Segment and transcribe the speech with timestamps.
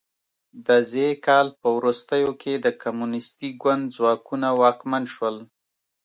[0.65, 0.91] د ز
[1.25, 5.35] کال په وروستیو کې د کمونیستي ګوند ځواکونه واکمن شول.